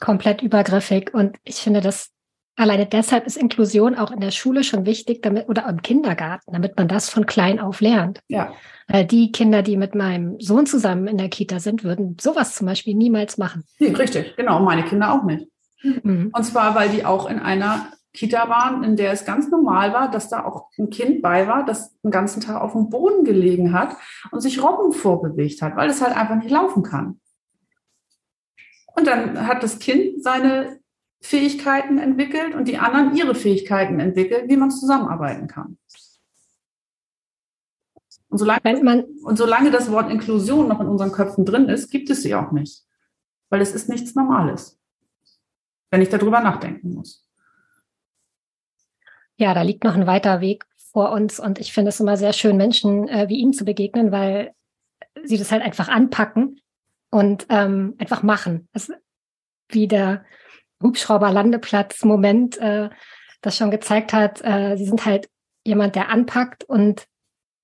[0.00, 1.12] komplett übergriffig.
[1.12, 2.10] Und ich finde, das
[2.56, 6.76] alleine deshalb ist Inklusion auch in der Schule schon wichtig, damit oder im Kindergarten, damit
[6.76, 8.20] man das von klein auf lernt.
[8.28, 8.52] Ja.
[8.88, 12.66] Weil die Kinder, die mit meinem Sohn zusammen in der Kita sind, würden sowas zum
[12.66, 13.64] Beispiel niemals machen.
[13.78, 14.60] Nee, richtig, genau.
[14.60, 15.48] Meine Kinder auch nicht.
[15.82, 16.30] Mhm.
[16.32, 20.10] Und zwar, weil die auch in einer Kita waren, in der es ganz normal war,
[20.10, 23.72] dass da auch ein Kind bei war, das den ganzen Tag auf dem Boden gelegen
[23.72, 23.94] hat
[24.30, 27.20] und sich Robben vorbewegt hat, weil es halt einfach nicht laufen kann.
[28.94, 30.80] Und dann hat das Kind seine
[31.20, 35.76] Fähigkeiten entwickelt und die anderen ihre Fähigkeiten entwickelt, wie man zusammenarbeiten kann.
[38.28, 42.22] Und solange, und solange das Wort Inklusion noch in unseren Köpfen drin ist, gibt es
[42.22, 42.84] sie auch nicht.
[43.50, 44.78] Weil es ist nichts Normales,
[45.90, 47.26] wenn ich darüber nachdenken muss
[49.36, 52.32] ja, da liegt noch ein weiter Weg vor uns und ich finde es immer sehr
[52.32, 54.54] schön, Menschen äh, wie Ihnen zu begegnen, weil
[55.24, 56.60] sie das halt einfach anpacken
[57.10, 58.68] und ähm, einfach machen.
[58.72, 58.90] Das,
[59.68, 60.24] wie der
[60.82, 62.90] Hubschrauber-Landeplatz-Moment äh,
[63.42, 65.28] das schon gezeigt hat, äh, Sie sind halt
[65.64, 67.06] jemand, der anpackt und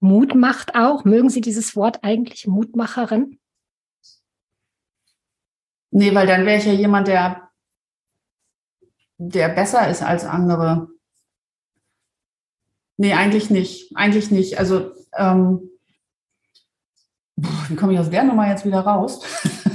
[0.01, 1.05] Mut macht auch.
[1.05, 3.39] Mögen Sie dieses Wort eigentlich Mutmacherin?
[5.91, 7.51] Nee, weil dann wäre ich ja jemand, der,
[9.29, 10.89] der besser ist als andere.
[12.97, 13.97] Nee, eigentlich nicht.
[13.97, 14.59] Eigentlich nicht.
[14.59, 15.71] Also, ähm,
[17.37, 19.21] wie komme ich aus der Nummer jetzt wieder raus?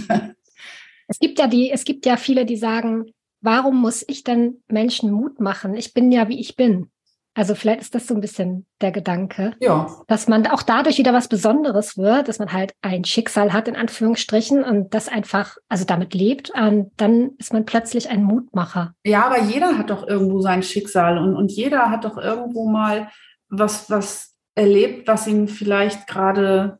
[1.07, 3.05] es gibt ja die, es gibt ja viele, die sagen,
[3.41, 5.75] warum muss ich denn Menschen Mut machen?
[5.75, 6.89] Ich bin ja, wie ich bin.
[7.37, 9.87] Also vielleicht ist das so ein bisschen der Gedanke, ja.
[10.07, 13.75] dass man auch dadurch wieder was Besonderes wird, dass man halt ein Schicksal hat in
[13.75, 18.95] Anführungsstrichen und das einfach, also damit lebt und dann ist man plötzlich ein Mutmacher.
[19.05, 23.11] Ja, aber jeder hat doch irgendwo sein Schicksal und, und jeder hat doch irgendwo mal
[23.49, 26.79] was, was erlebt, was ihn vielleicht gerade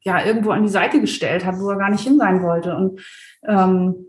[0.00, 2.74] ja irgendwo an die Seite gestellt hat, wo er gar nicht hin sein wollte.
[2.74, 3.00] Und
[3.46, 4.06] ähm,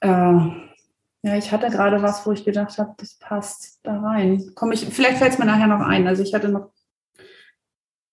[0.00, 0.65] äh,
[1.26, 4.52] ja, ich hatte gerade was, wo ich gedacht habe, das passt da rein.
[4.54, 6.06] Komm ich, vielleicht fällt es mir nachher noch ein.
[6.06, 6.70] Also ich hatte noch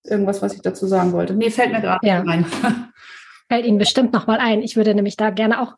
[0.04, 1.36] irgendwas, was ich dazu sagen wollte.
[1.36, 2.23] Nee, fällt mir gerade ja.
[2.23, 2.45] ein.
[3.49, 4.63] Fällt Ihnen bestimmt noch mal ein.
[4.63, 5.76] Ich würde nämlich da gerne auch,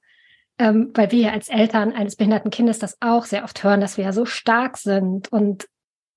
[0.59, 3.97] ähm, weil wir ja als Eltern eines behinderten Kindes das auch sehr oft hören, dass
[3.97, 5.67] wir ja so stark sind und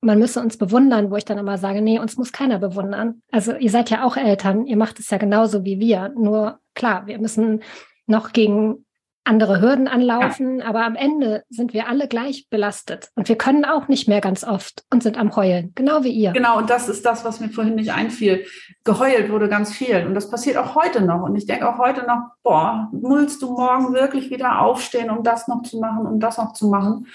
[0.00, 3.22] man müsse uns bewundern, wo ich dann immer sage, nee, uns muss keiner bewundern.
[3.32, 6.10] Also ihr seid ja auch Eltern, ihr macht es ja genauso wie wir.
[6.10, 7.64] Nur klar, wir müssen
[8.06, 8.86] noch gegen
[9.28, 10.66] andere Hürden anlaufen, ja.
[10.66, 14.42] aber am Ende sind wir alle gleich belastet und wir können auch nicht mehr ganz
[14.42, 16.32] oft und sind am Heulen, genau wie ihr.
[16.32, 18.44] Genau, und das ist das, was mir vorhin nicht einfiel.
[18.84, 22.06] Geheult wurde ganz viel und das passiert auch heute noch und ich denke auch heute
[22.06, 26.38] noch, boah, mullst du morgen wirklich wieder aufstehen, um das noch zu machen, um das
[26.38, 27.06] noch zu machen?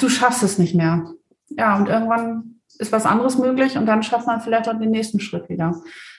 [0.00, 1.06] Du schaffst es nicht mehr.
[1.50, 5.20] Ja, und irgendwann ist was anderes möglich und dann schafft man vielleicht auch den nächsten
[5.20, 5.74] Schritt wieder.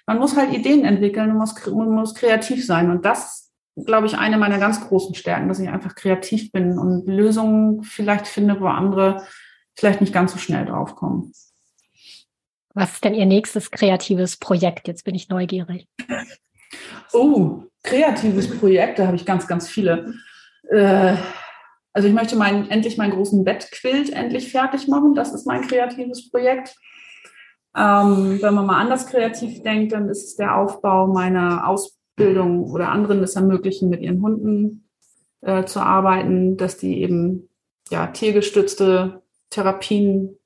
[0.05, 2.91] Man muss halt Ideen entwickeln und muss, man muss kreativ sein.
[2.91, 3.42] Und das
[3.75, 8.27] glaube ich, eine meiner ganz großen Stärken, dass ich einfach kreativ bin und Lösungen vielleicht
[8.27, 9.25] finde, wo andere
[9.75, 11.31] vielleicht nicht ganz so schnell draufkommen.
[12.75, 14.88] Was ist denn Ihr nächstes kreatives Projekt?
[14.88, 15.88] Jetzt bin ich neugierig.
[17.12, 20.15] Oh, kreatives Projekt, da habe ich ganz, ganz viele.
[20.69, 21.15] Äh,
[21.93, 25.13] also ich möchte mein, endlich meinen großen Bettquilt endlich fertig machen.
[25.13, 26.75] Das ist mein kreatives Projekt.
[27.75, 31.67] Ähm, wenn man mal anders kreativ denkt, dann ist es der Aufbau meiner
[32.13, 34.88] Ausbildung oder anderen es ermöglichen, mit ihren Hunden
[35.41, 37.49] äh, zu arbeiten, dass die eben
[37.89, 40.38] ja, tiergestützte Therapien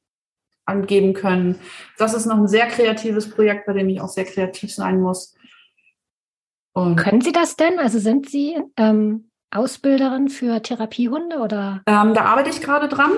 [0.66, 1.60] angeben können.
[1.98, 5.36] Das ist noch ein sehr kreatives Projekt, bei dem ich auch sehr kreativ sein muss.
[6.74, 7.80] Und Können Sie das denn?
[7.80, 11.82] Also sind Sie ähm, Ausbilderin für Therapiehunde oder?
[11.86, 13.12] Ähm, da arbeite ich gerade dran.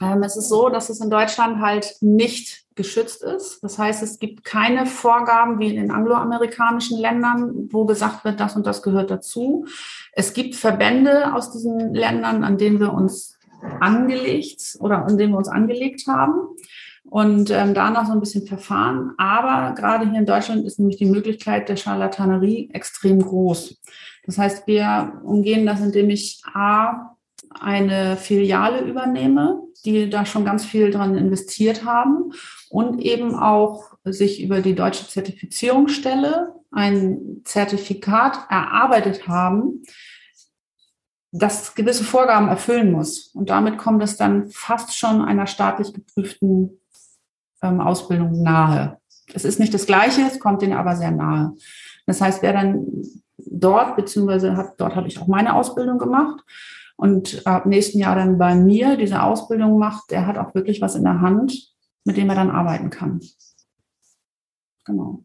[0.00, 3.62] Ähm, es ist so, dass es in Deutschland halt nicht geschützt ist.
[3.62, 8.54] Das heißt, es gibt keine Vorgaben wie in den angloamerikanischen Ländern, wo gesagt wird, das
[8.54, 9.66] und das gehört dazu.
[10.12, 13.38] Es gibt Verbände aus diesen Ländern, an denen wir uns
[13.80, 16.34] angelegt oder an dem wir uns angelegt haben
[17.04, 19.12] und ähm, danach so ein bisschen verfahren.
[19.16, 23.80] Aber gerade hier in Deutschland ist nämlich die Möglichkeit der Charlatanerie extrem groß.
[24.24, 27.16] Das heißt, wir umgehen das, indem ich A,
[27.60, 32.32] eine Filiale übernehme, die da schon ganz viel dran investiert haben
[32.70, 39.82] und eben auch sich über die deutsche Zertifizierungsstelle ein Zertifikat erarbeitet haben,
[41.32, 43.28] das gewisse Vorgaben erfüllen muss.
[43.34, 46.80] Und damit kommt es dann fast schon einer staatlich geprüften
[47.62, 48.98] ähm, Ausbildung nahe.
[49.32, 51.54] Es ist nicht das Gleiche, es kommt denen aber sehr nahe.
[52.06, 52.86] Das heißt, wer dann
[53.38, 56.42] dort, beziehungsweise hat, dort habe ich auch meine Ausbildung gemacht
[56.96, 60.94] und ab nächsten Jahr dann bei mir diese Ausbildung macht, der hat auch wirklich was
[60.94, 61.75] in der Hand,
[62.06, 63.20] mit dem er dann arbeiten kann.
[64.84, 65.24] Genau.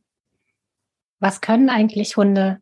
[1.19, 2.61] Was können eigentlich Hunde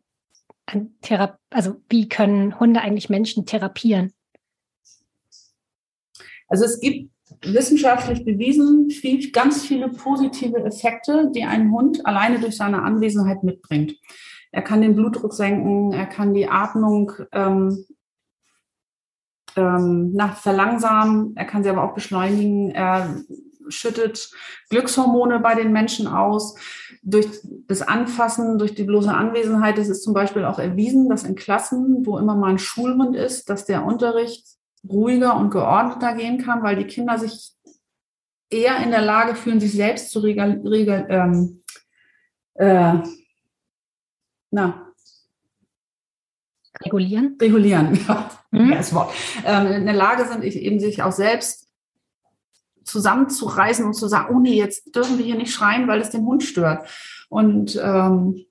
[0.66, 4.12] an Thera also wie können Hunde eigentlich Menschen therapieren?
[6.46, 7.10] Also es gibt
[7.42, 13.94] wissenschaftlich bewiesen viel, ganz viele positive Effekte, die ein Hund alleine durch seine Anwesenheit mitbringt.
[14.52, 17.86] Er kann den Blutdruck senken, er kann die Atmung ähm,
[19.56, 23.16] ähm, nach verlangsamen, er kann sie aber auch beschleunigen, er
[23.70, 24.30] schüttet
[24.68, 26.56] Glückshormone bei den Menschen aus
[27.02, 27.26] durch
[27.66, 32.04] das Anfassen, durch die bloße Anwesenheit, das ist zum Beispiel auch erwiesen, dass in Klassen,
[32.04, 34.46] wo immer mal ein Schulhund ist, dass der Unterricht
[34.88, 37.52] ruhiger und geordneter gehen kann, weil die Kinder sich
[38.50, 41.62] eher in der Lage fühlen, sich selbst zu regeln, regel, ähm,
[42.54, 42.94] äh,
[44.50, 44.92] na,
[46.82, 47.36] regulieren.
[47.40, 48.72] Regulieren, ja, mhm.
[48.72, 49.14] das Wort.
[49.44, 51.69] Ähm, in der Lage sind, eben sich auch selbst
[52.84, 56.24] zusammenzureißen und zu sagen, oh nee, jetzt dürfen wir hier nicht schreien, weil es den
[56.24, 56.88] Hund stört.
[57.28, 58.44] Und ähm,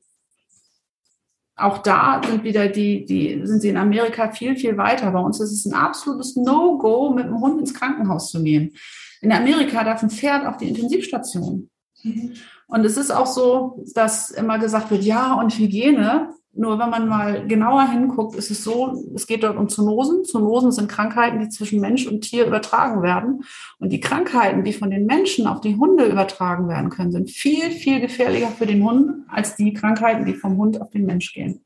[1.56, 5.12] auch da sind wieder die, die, sind sie in Amerika viel, viel weiter.
[5.12, 8.74] Bei uns ist es ein absolutes No-Go, mit dem Hund ins Krankenhaus zu gehen.
[9.22, 11.70] In Amerika darf ein Pferd auf die Intensivstation.
[12.04, 12.34] Mhm.
[12.68, 16.34] Und es ist auch so, dass immer gesagt wird, ja, und Hygiene.
[16.60, 20.26] Nur wenn man mal genauer hinguckt, ist es so, es geht dort um Zoonosen.
[20.26, 23.46] Zoonosen sind Krankheiten, die zwischen Mensch und Tier übertragen werden.
[23.80, 27.72] Und die Krankheiten, die von den Menschen auf die Hunde übertragen werden können, sind viel,
[27.72, 31.64] viel gefährlicher für den Hund als die Krankheiten, die vom Hund auf den Mensch gehen.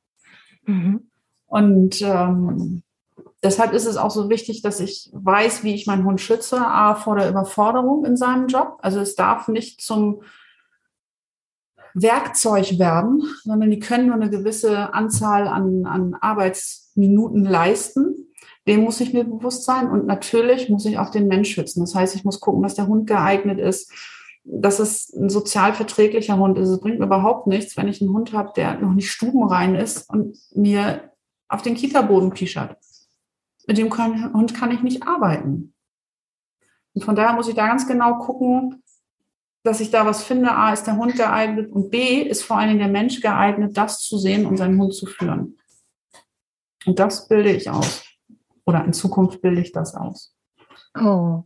[0.67, 1.09] Mhm.
[1.47, 2.83] Und ähm,
[3.41, 6.93] deshalb ist es auch so wichtig, dass ich weiß, wie ich meinen Hund schütze, a,
[6.93, 8.77] vor der Überforderung in seinem Job.
[8.83, 10.21] Also es darf nicht zum
[11.93, 18.27] Werkzeug werden, sondern die können nur eine gewisse Anzahl an, an Arbeitsminuten leisten.
[18.67, 19.89] Dem muss ich mir bewusst sein.
[19.89, 21.81] Und natürlich muss ich auch den Mensch schützen.
[21.81, 23.91] Das heißt, ich muss gucken, dass der Hund geeignet ist,
[24.43, 26.69] dass es ein sozial verträglicher Hund ist.
[26.69, 30.09] Es bringt mir überhaupt nichts, wenn ich einen Hund habe, der noch nicht stubenrein ist
[30.09, 31.11] und mir
[31.47, 32.77] auf den Kita-Boden pischert.
[33.67, 33.95] Mit dem
[34.33, 35.73] Hund kann ich nicht arbeiten.
[36.93, 38.82] Und von daher muss ich da ganz genau gucken,
[39.63, 42.69] dass ich da was finde, A, ist der Hund geeignet und B, ist vor allen
[42.69, 45.57] Dingen der Mensch geeignet, das zu sehen und seinen Hund zu führen.
[46.85, 48.03] Und das bilde ich aus.
[48.65, 50.35] Oder in Zukunft bilde ich das aus.
[50.99, 51.43] Oh.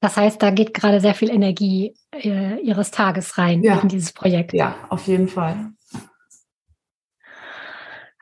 [0.00, 3.78] Das heißt, da geht gerade sehr viel Energie äh, Ihres Tages rein ja.
[3.80, 4.54] in dieses Projekt.
[4.54, 5.72] Ja, auf jeden Fall.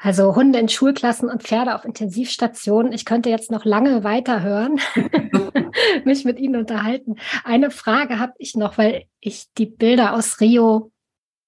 [0.07, 2.92] Also Hunde in Schulklassen und Pferde auf Intensivstationen.
[2.92, 4.79] Ich könnte jetzt noch lange weiterhören,
[6.05, 7.16] mich mit Ihnen unterhalten.
[7.42, 10.92] Eine Frage habe ich noch, weil ich die Bilder aus Rio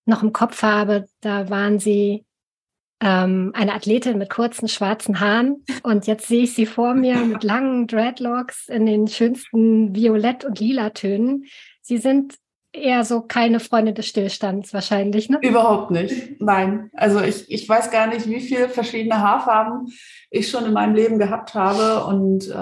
[0.07, 1.07] noch im Kopf habe.
[1.21, 2.25] Da waren Sie
[3.01, 5.65] ähm, eine Athletin mit kurzen schwarzen Haaren.
[5.85, 10.59] Und jetzt sehe ich sie vor mir mit langen Dreadlocks in den schönsten Violett- und
[10.59, 11.45] Lila-Tönen.
[11.81, 12.35] Sie sind
[12.81, 15.39] eher so keine Freunde des Stillstands wahrscheinlich, ne?
[15.43, 16.41] Überhaupt nicht.
[16.41, 16.91] Nein.
[16.95, 19.89] Also ich, ich weiß gar nicht, wie viele verschiedene Haarfarben
[20.31, 22.53] ich schon in meinem Leben gehabt habe und äh,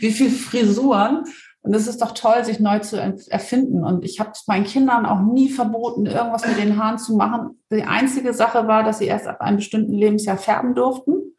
[0.00, 1.24] wie viele Frisuren.
[1.62, 3.84] Und es ist doch toll, sich neu zu erfinden.
[3.84, 7.60] Und ich habe meinen Kindern auch nie verboten, irgendwas mit den Haaren zu machen.
[7.70, 11.34] Die einzige Sache war, dass sie erst ab einem bestimmten Lebensjahr färben durften,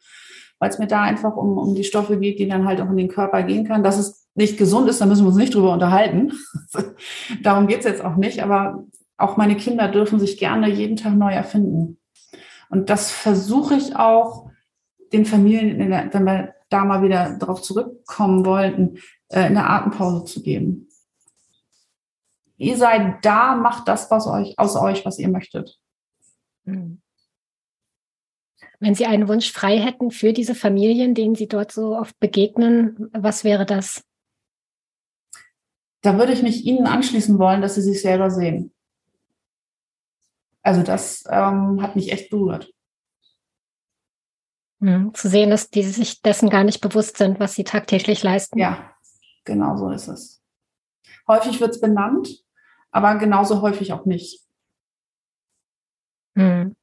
[0.58, 2.96] weil es mir da einfach um, um die Stoffe geht, die dann halt auch in
[2.96, 3.82] den Körper gehen kann.
[3.82, 6.32] Dass es nicht gesund ist, da müssen wir uns nicht drüber unterhalten.
[7.42, 8.42] Darum geht es jetzt auch nicht.
[8.42, 8.84] Aber
[9.16, 11.98] auch meine Kinder dürfen sich gerne jeden Tag neu erfinden.
[12.70, 14.50] Und das versuche ich auch
[15.12, 20.88] den Familien, wenn wir da mal wieder darauf zurückkommen wollten, äh, eine Atempause zu geben.
[22.56, 25.78] Ihr seid da, macht das was euch, aus euch, was ihr möchtet.
[26.64, 27.00] Hm.
[28.78, 33.10] Wenn Sie einen Wunsch frei hätten für diese Familien, denen Sie dort so oft begegnen,
[33.12, 34.04] was wäre das?
[36.02, 38.72] Da würde ich mich Ihnen anschließen wollen, dass Sie sich selber sehen.
[40.62, 42.72] Also das ähm, hat mich echt berührt.
[44.80, 48.58] Hm, zu sehen, dass die sich dessen gar nicht bewusst sind, was sie tagtäglich leisten.
[48.58, 48.94] Ja,
[49.44, 50.42] genau so ist es.
[51.28, 52.44] Häufig wird es benannt,
[52.90, 54.40] aber genauso häufig auch nicht.
[56.34, 56.76] Hm.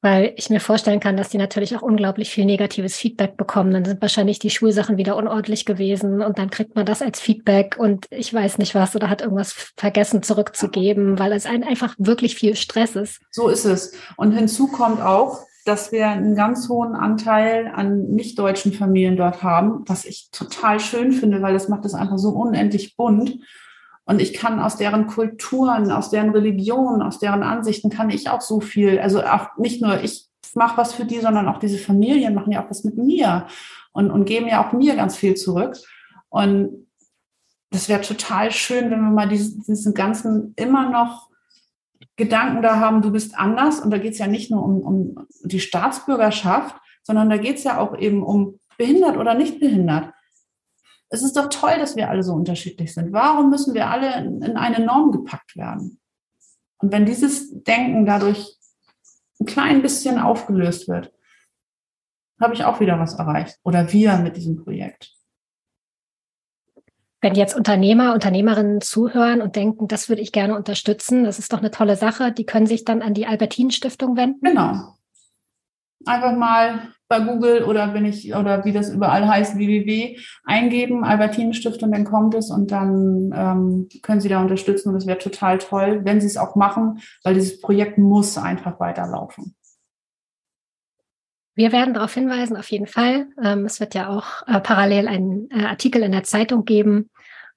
[0.00, 3.72] Weil ich mir vorstellen kann, dass die natürlich auch unglaublich viel negatives Feedback bekommen.
[3.72, 7.76] Dann sind wahrscheinlich die Schulsachen wieder unordentlich gewesen und dann kriegt man das als Feedback
[7.78, 12.54] und ich weiß nicht was oder hat irgendwas vergessen zurückzugeben, weil es einfach wirklich viel
[12.54, 13.20] Stress ist.
[13.32, 13.92] So ist es.
[14.16, 19.84] Und hinzu kommt auch, dass wir einen ganz hohen Anteil an nicht-deutschen Familien dort haben,
[19.86, 23.38] was ich total schön finde, weil das macht es einfach so unendlich bunt.
[24.08, 28.40] Und ich kann aus deren Kulturen, aus deren Religionen, aus deren Ansichten kann ich auch
[28.40, 32.34] so viel, also auch nicht nur ich mache was für die, sondern auch diese Familien
[32.34, 33.46] machen ja auch was mit mir
[33.92, 35.76] und, und geben ja auch mir ganz viel zurück.
[36.30, 36.86] Und
[37.68, 41.28] das wäre total schön, wenn wir mal diesen, diesen ganzen immer noch
[42.16, 43.78] Gedanken da haben, du bist anders.
[43.78, 47.64] Und da geht es ja nicht nur um, um die Staatsbürgerschaft, sondern da geht es
[47.64, 50.14] ja auch eben um behindert oder nicht behindert.
[51.10, 53.12] Es ist doch toll, dass wir alle so unterschiedlich sind.
[53.12, 56.00] Warum müssen wir alle in, in eine Norm gepackt werden?
[56.78, 58.56] Und wenn dieses Denken dadurch
[59.40, 61.12] ein klein bisschen aufgelöst wird,
[62.40, 63.58] habe ich auch wieder was erreicht.
[63.64, 65.12] Oder wir mit diesem Projekt.
[67.20, 71.58] Wenn jetzt Unternehmer, Unternehmerinnen zuhören und denken, das würde ich gerne unterstützen, das ist doch
[71.58, 74.40] eine tolle Sache, die können sich dann an die Albertinen Stiftung wenden.
[74.40, 74.94] Genau.
[76.06, 81.54] Einfach mal bei Google oder wenn ich oder wie das überall heißt, www eingeben, Albertinen
[81.54, 85.58] Stiftung, dann kommt es und dann ähm, können Sie da unterstützen und es wäre total
[85.58, 89.54] toll, wenn Sie es auch machen, weil dieses Projekt muss einfach weiterlaufen.
[91.54, 93.26] Wir werden darauf hinweisen, auf jeden Fall.
[93.42, 97.10] Ähm, es wird ja auch äh, parallel einen äh, Artikel in der Zeitung geben.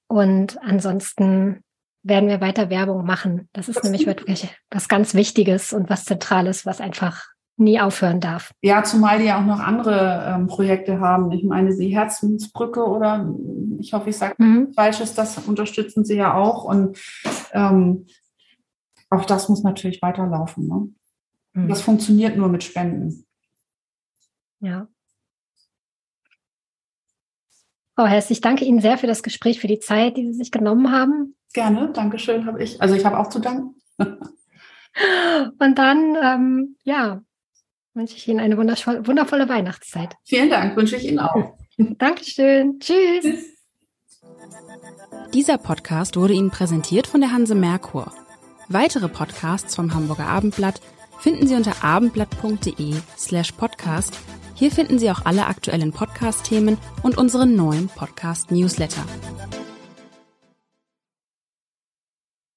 [0.07, 1.63] Und ansonsten
[2.01, 3.47] werden wir weiter Werbung machen.
[3.53, 7.30] Das ist nämlich wirklich was ganz Wichtiges und was Zentrales, was einfach
[7.61, 8.53] nie aufhören darf.
[8.61, 11.31] Ja, zumal die ja auch noch andere ähm, Projekte haben.
[11.31, 13.33] Ich meine, die Herzensbrücke oder
[13.79, 14.73] ich hoffe, ich sage mhm.
[14.73, 16.63] Falsches, das unterstützen sie ja auch.
[16.63, 16.97] Und
[17.53, 18.05] ähm,
[19.09, 20.67] auch das muss natürlich weiterlaufen.
[20.67, 20.89] Ne?
[21.53, 21.67] Mhm.
[21.69, 23.25] Das funktioniert nur mit Spenden.
[24.59, 24.87] Ja.
[27.95, 30.51] Frau Hess, ich danke Ihnen sehr für das Gespräch, für die Zeit, die Sie sich
[30.51, 31.35] genommen haben.
[31.53, 32.81] Gerne, danke schön, habe ich.
[32.81, 33.75] Also ich habe auch zu danken.
[35.59, 37.21] Und dann, ähm, ja,
[37.93, 40.15] wünsche ich Ihnen eine wundervolle, wundervolle Weihnachtszeit.
[40.23, 41.53] Vielen Dank, wünsche ich Ihnen auch.
[41.77, 42.79] Dankeschön.
[42.79, 43.23] Tschüss.
[43.23, 43.45] Tschüss.
[45.33, 48.11] Dieser Podcast wurde Ihnen präsentiert von der Hanse Merkur.
[48.67, 50.81] Weitere Podcasts vom Hamburger Abendblatt
[51.19, 54.17] finden Sie unter abendblatt.de slash podcast
[54.61, 59.03] hier finden Sie auch alle aktuellen Podcast-Themen und unseren neuen Podcast-Newsletter.